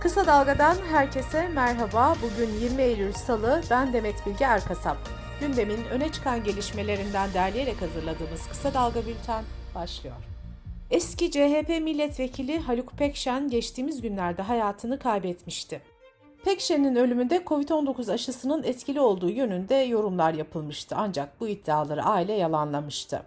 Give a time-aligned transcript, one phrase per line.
[0.00, 2.14] Kısa Dalga'dan herkese merhaba.
[2.22, 4.96] Bugün 20 Eylül Salı, ben Demet Bilge Erkasap.
[5.40, 9.44] Gündemin öne çıkan gelişmelerinden derleyerek hazırladığımız Kısa Dalga Bülten
[9.74, 10.16] başlıyor.
[10.90, 15.80] Eski CHP milletvekili Haluk Pekşen geçtiğimiz günlerde hayatını kaybetmişti.
[16.44, 23.22] Pekşen'in ölümünde Covid-19 aşısının etkili olduğu yönünde yorumlar yapılmıştı ancak bu iddiaları aile yalanlamıştı.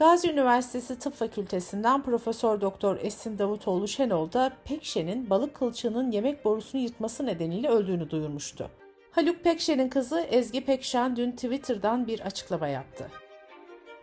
[0.00, 6.80] Gazi Üniversitesi Tıp Fakültesinden Profesör Doktor Esin Davutoğlu Şenol da Pekşen'in balık kılçığının yemek borusunu
[6.80, 8.70] yırtması nedeniyle öldüğünü duyurmuştu.
[9.10, 13.06] Haluk Pekşen'in kızı Ezgi Pekşen dün Twitter'dan bir açıklama yaptı.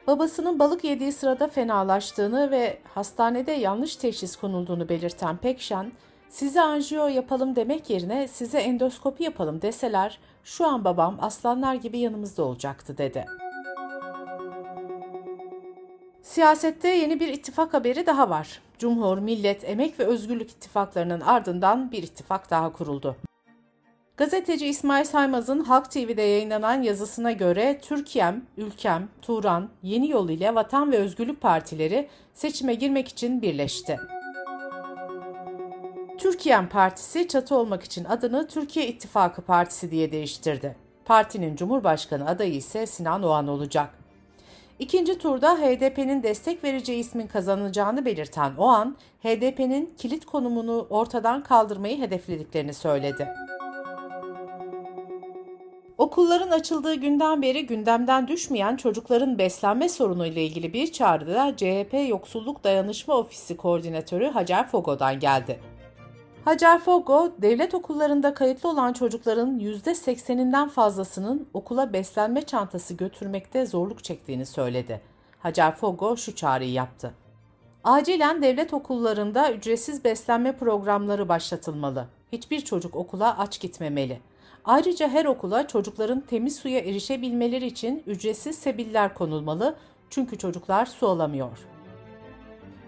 [0.08, 5.92] Babasının balık yediği sırada fenalaştığını ve hastanede yanlış teşhis konulduğunu belirten Pekşen,
[6.30, 12.44] size anjiyo yapalım demek yerine size endoskopi yapalım deseler şu an babam aslanlar gibi yanımızda
[12.44, 13.26] olacaktı dedi.
[16.38, 18.62] Siyasette yeni bir ittifak haberi daha var.
[18.80, 23.16] Cumhur, Millet, Emek ve Özgürlük ittifaklarının ardından bir ittifak daha kuruldu.
[24.17, 30.92] Gazeteci İsmail Saymaz'ın Halk TV'de yayınlanan yazısına göre Türkiye'm, Ülkem, Turan, Yeni Yol ile Vatan
[30.92, 34.00] ve Özgürlük Partileri seçime girmek için birleşti.
[36.17, 40.75] Türkiye'm Partisi çatı olmak için adını Türkiye İttifakı Partisi diye değiştirdi.
[41.06, 44.06] Partinin Cumhurbaşkanı adayı ise Sinan Oğan olacak.
[44.80, 52.73] İkinci turda HDP'nin destek vereceği ismin kazanacağını belirten Oğan, HDP'nin kilit konumunu ortadan kaldırmayı hedeflediklerini
[52.73, 53.28] söyledi.
[55.97, 62.64] Okulların açıldığı günden beri gündemden düşmeyen çocukların beslenme sorunu ile ilgili bir çağrıda CHP Yoksulluk
[62.64, 65.59] Dayanışma Ofisi Koordinatörü Hacer Fogo'dan geldi.
[66.48, 74.45] Hacer Fogo, devlet okullarında kayıtlı olan çocukların %80'inden fazlasının okula beslenme çantası götürmekte zorluk çektiğini
[74.45, 75.02] söyledi.
[75.40, 77.14] Hacer Fogo şu çağrıyı yaptı.
[77.84, 82.08] Acilen devlet okullarında ücretsiz beslenme programları başlatılmalı.
[82.31, 84.20] Hiçbir çocuk okula aç gitmemeli.
[84.66, 89.75] Ayrıca her okula çocukların temiz suya erişebilmeleri için ücretsiz sebiller konulmalı
[90.09, 91.77] çünkü çocuklar su alamıyor.''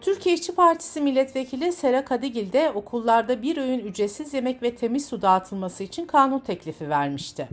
[0.01, 5.21] Türkiye İşçi Partisi Milletvekili Sera Kadigil de okullarda bir öğün ücretsiz yemek ve temiz su
[5.21, 7.49] dağıtılması için kanun teklifi vermişti.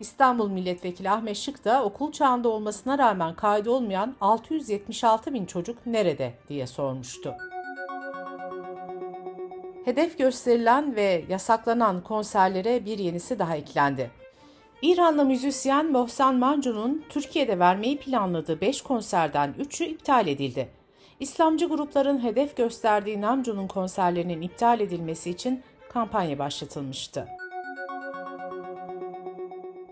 [0.00, 6.34] İstanbul Milletvekili Ahmet Şık da okul çağında olmasına rağmen kaydı olmayan 676 bin çocuk nerede
[6.48, 7.34] diye sormuştu.
[9.84, 14.10] Hedef gösterilen ve yasaklanan konserlere bir yenisi daha eklendi.
[14.82, 20.75] İranlı müzisyen Mohsen Mancu'nun Türkiye'de vermeyi planladığı 5 konserden 3'ü iptal edildi.
[21.20, 27.28] İslamcı grupların hedef gösterdiği Namjoon'un konserlerinin iptal edilmesi için kampanya başlatılmıştı.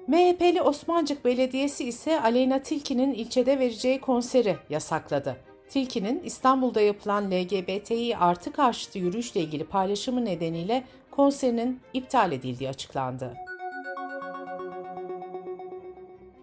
[0.07, 5.37] MHP'li Osmancık Belediyesi ise Aleyna Tilki'nin ilçede vereceği konseri yasakladı.
[5.69, 13.35] Tilki'nin İstanbul'da yapılan LGBTİ artı karşıtı yürüyüşle ilgili paylaşımı nedeniyle konserinin iptal edildiği açıklandı.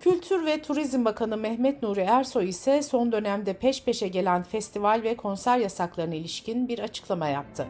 [0.02, 5.16] Kültür ve Turizm Bakanı Mehmet Nuri Ersoy ise son dönemde peş peşe gelen festival ve
[5.16, 7.68] konser yasaklarına ilişkin bir açıklama yaptı.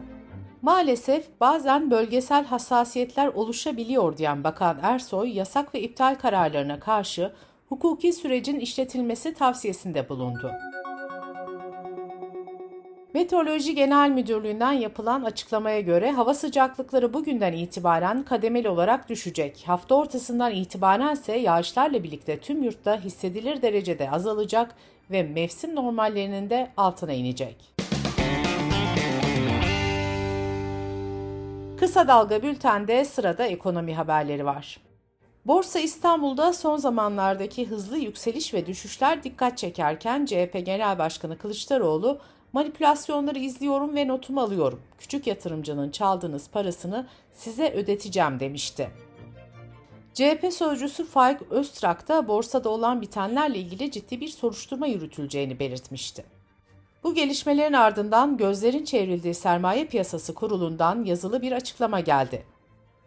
[0.62, 7.32] Maalesef bazen bölgesel hassasiyetler oluşabiliyor diyen Bakan Ersoy, yasak ve iptal kararlarına karşı
[7.68, 10.52] hukuki sürecin işletilmesi tavsiyesinde bulundu.
[13.14, 19.64] Meteoroloji Genel Müdürlüğü'nden yapılan açıklamaya göre hava sıcaklıkları bugünden itibaren kademeli olarak düşecek.
[19.66, 24.74] Hafta ortasından itibaren ise yağışlarla birlikte tüm yurtta hissedilir derecede azalacak
[25.10, 27.74] ve mevsim normallerinin de altına inecek.
[31.78, 34.80] Kısa Dalga Bülten'de sırada ekonomi haberleri var.
[35.46, 42.18] Borsa İstanbul'da son zamanlardaki hızlı yükseliş ve düşüşler dikkat çekerken CHP Genel Başkanı Kılıçdaroğlu
[42.52, 44.80] Manipülasyonları izliyorum ve notumu alıyorum.
[44.98, 48.90] Küçük yatırımcının çaldığınız parasını size ödeteceğim demişti.
[50.14, 56.24] CHP sözcüsü Faik Öztrak da borsada olan bitenlerle ilgili ciddi bir soruşturma yürütüleceğini belirtmişti.
[57.04, 62.46] Bu gelişmelerin ardından gözlerin çevrildiği sermaye piyasası kurulundan yazılı bir açıklama geldi.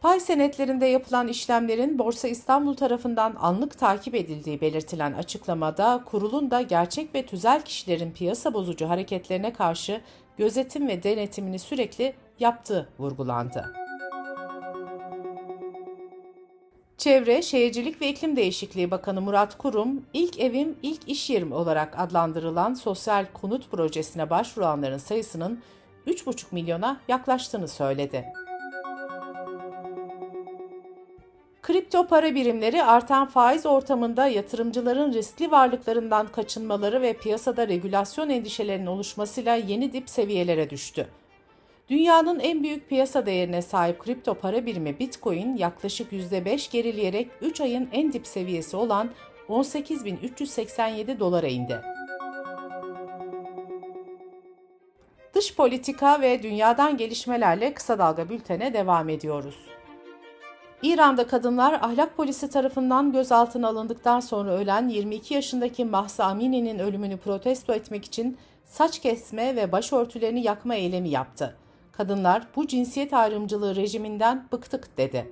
[0.05, 7.15] Pay senetlerinde yapılan işlemlerin Borsa İstanbul tarafından anlık takip edildiği belirtilen açıklamada kurulun da gerçek
[7.15, 10.01] ve tüzel kişilerin piyasa bozucu hareketlerine karşı
[10.37, 13.73] gözetim ve denetimini sürekli yaptığı vurgulandı.
[16.97, 22.73] Çevre, Şehircilik ve İklim Değişikliği Bakanı Murat Kurum, ilk evim, ilk iş yerim olarak adlandırılan
[22.73, 25.61] sosyal konut projesine başvuranların sayısının
[26.07, 28.44] 3,5 milyona yaklaştığını söyledi.
[31.95, 39.55] Kripto para birimleri artan faiz ortamında yatırımcıların riskli varlıklarından kaçınmaları ve piyasada regülasyon endişelerinin oluşmasıyla
[39.55, 41.07] yeni dip seviyelere düştü.
[41.89, 47.89] Dünyanın en büyük piyasa değerine sahip kripto para birimi Bitcoin yaklaşık %5 gerileyerek 3 ayın
[47.91, 49.09] en dip seviyesi olan
[49.49, 51.81] 18.387 dolara indi.
[55.33, 59.55] Dış politika ve dünyadan gelişmelerle kısa dalga bültene devam ediyoruz.
[60.85, 67.73] İran'da kadınlar ahlak polisi tarafından gözaltına alındıktan sonra ölen 22 yaşındaki Mahsa Amini'nin ölümünü protesto
[67.73, 71.55] etmek için saç kesme ve başörtülerini yakma eylemi yaptı.
[71.91, 75.31] Kadınlar bu cinsiyet ayrımcılığı rejiminden bıktık dedi.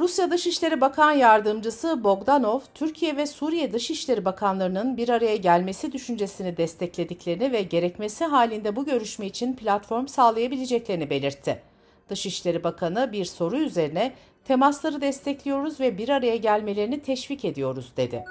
[0.00, 7.52] Rusya Dışişleri Bakan Yardımcısı Bogdanov, Türkiye ve Suriye Dışişleri Bakanlarının bir araya gelmesi düşüncesini desteklediklerini
[7.52, 11.69] ve gerekmesi halinde bu görüşme için platform sağlayabileceklerini belirtti.
[12.10, 14.12] Dışişleri Bakanı bir soru üzerine
[14.44, 18.24] temasları destekliyoruz ve bir araya gelmelerini teşvik ediyoruz dedi.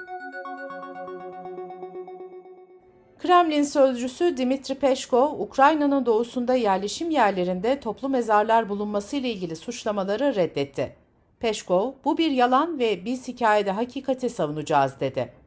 [3.20, 10.96] Kremlin sözcüsü Dimitri Peşkov, Ukrayna'nın doğusunda yerleşim yerlerinde toplu mezarlar bulunması ile ilgili suçlamaları reddetti.
[11.40, 15.39] Peşkov, bu bir yalan ve biz hikayede hakikati savunacağız dedi.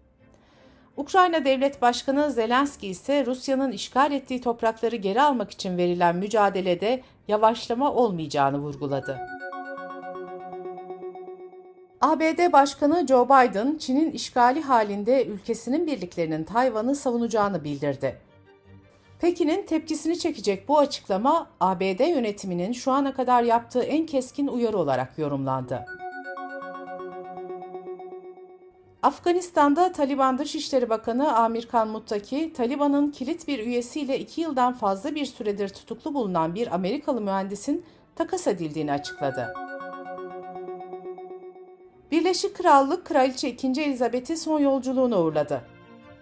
[1.03, 7.93] Ukrayna Devlet Başkanı Zelenski ise Rusya'nın işgal ettiği toprakları geri almak için verilen mücadelede yavaşlama
[7.93, 9.19] olmayacağını vurguladı.
[12.01, 18.19] ABD Başkanı Joe Biden, Çin'in işgali halinde ülkesinin birliklerinin Tayvan'ı savunacağını bildirdi.
[19.21, 25.19] Pekin'in tepkisini çekecek bu açıklama ABD yönetiminin şu ana kadar yaptığı en keskin uyarı olarak
[25.19, 25.87] yorumlandı.
[29.03, 35.25] Afganistan'da Taliban Dışişleri Bakanı Amir Khan Muttaki, Taliban'ın kilit bir üyesiyle iki yıldan fazla bir
[35.25, 37.85] süredir tutuklu bulunan bir Amerikalı mühendisin
[38.17, 39.55] takas edildiğini açıkladı.
[42.11, 43.83] Birleşik Krallık Kraliçe 2.
[43.83, 45.63] Elizabeth'i son yolculuğuna uğurladı.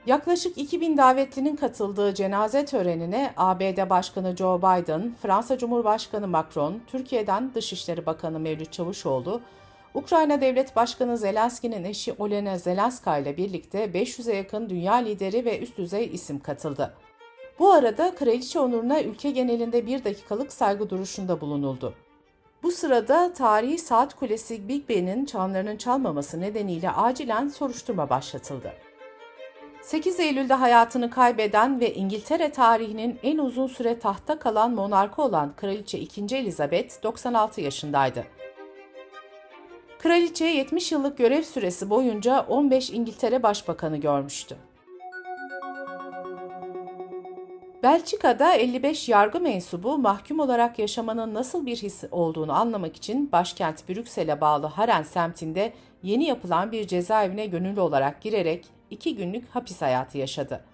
[0.07, 8.07] Yaklaşık 2000 davetlinin katıldığı cenaze törenine ABD Başkanı Joe Biden, Fransa Cumhurbaşkanı Macron, Türkiye'den Dışişleri
[8.07, 9.41] Bakanı Mevlüt Çavuşoğlu,
[9.95, 15.79] Ukrayna Devlet Başkanı Zelenski'nin eşi Olena Zelenska ile birlikte 500'e yakın dünya lideri ve üst
[15.79, 16.95] düzey isim katıldı.
[17.59, 21.95] Bu arada kraliçe onuruna ülke genelinde bir dakikalık saygı duruşunda bulunuldu.
[22.63, 28.73] Bu sırada tarihi saat kulesi Big Ben'in çanlarının çalmaması nedeniyle acilen soruşturma başlatıldı.
[29.83, 35.99] 8 Eylül'de hayatını kaybeden ve İngiltere tarihinin en uzun süre tahta kalan monarkı olan Kraliçe
[35.99, 36.37] 2.
[36.37, 38.27] Elizabeth 96 yaşındaydı.
[40.03, 44.57] Kraliçe 70 yıllık görev süresi boyunca 15 İngiltere Başbakanı görmüştü.
[47.83, 54.41] Belçika'da 55 yargı mensubu mahkum olarak yaşamanın nasıl bir his olduğunu anlamak için başkent Brüksel'e
[54.41, 55.73] bağlı Haren semtinde
[56.03, 60.65] yeni yapılan bir cezaevine gönüllü olarak girerek iki günlük hapis hayatı yaşadı.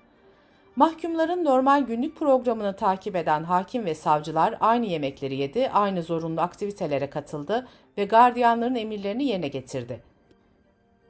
[0.77, 7.11] Mahkumların normal günlük programını takip eden hakim ve savcılar aynı yemekleri yedi, aynı zorunlu aktivitelere
[7.11, 7.67] katıldı
[7.99, 10.03] ve gardiyanların emirlerini yerine getirdi.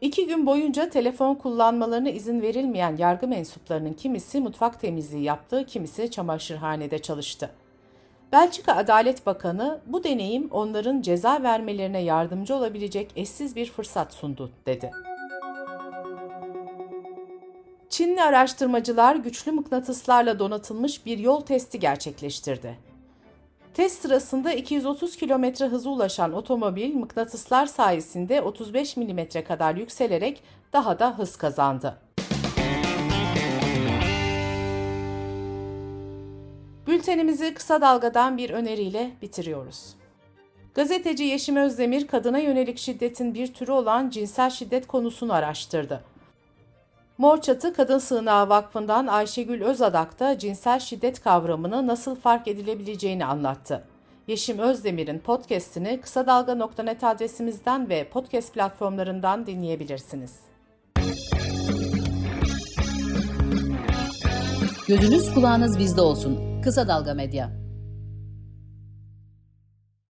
[0.00, 6.98] İki gün boyunca telefon kullanmalarına izin verilmeyen yargı mensuplarının kimisi mutfak temizliği yaptı, kimisi çamaşırhanede
[6.98, 7.50] çalıştı.
[8.32, 14.90] Belçika Adalet Bakanı bu deneyim onların ceza vermelerine yardımcı olabilecek eşsiz bir fırsat sundu dedi.
[17.96, 22.78] Çinli araştırmacılar güçlü mıknatıslarla donatılmış bir yol testi gerçekleştirdi.
[23.74, 31.18] Test sırasında 230 km hıza ulaşan otomobil mıknatıslar sayesinde 35 mm kadar yükselerek daha da
[31.18, 31.98] hız kazandı.
[36.86, 39.94] Bültenimizi kısa dalgadan bir öneriyle bitiriyoruz.
[40.74, 46.15] Gazeteci Yeşim Özdemir kadına yönelik şiddetin bir türü olan cinsel şiddet konusunu araştırdı.
[47.18, 53.84] Mor Çatı Kadın Sığınağı Vakfı'ndan Ayşegül Özadak da cinsel şiddet kavramını nasıl fark edilebileceğini anlattı.
[54.26, 60.40] Yeşim Özdemir'in podcast'ini kısa dalga.net adresimizden ve podcast platformlarından dinleyebilirsiniz.
[64.88, 66.62] Gözünüz kulağınız bizde olsun.
[66.62, 67.65] Kısa Dalga Medya.